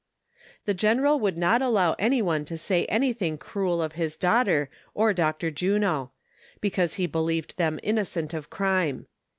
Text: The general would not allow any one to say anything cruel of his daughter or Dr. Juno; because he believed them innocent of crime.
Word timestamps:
The 0.65 0.73
general 0.73 1.19
would 1.19 1.37
not 1.37 1.61
allow 1.61 1.93
any 1.99 2.23
one 2.23 2.43
to 2.45 2.57
say 2.57 2.85
anything 2.87 3.37
cruel 3.37 3.83
of 3.83 3.91
his 3.93 4.15
daughter 4.15 4.71
or 4.95 5.13
Dr. 5.13 5.51
Juno; 5.51 6.09
because 6.59 6.95
he 6.95 7.05
believed 7.05 7.55
them 7.57 7.79
innocent 7.83 8.33
of 8.33 8.49
crime. 8.49 9.05